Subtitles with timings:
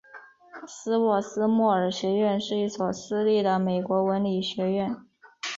[0.67, 4.97] 斯沃斯莫尔学院是一所私立的美国文理学院。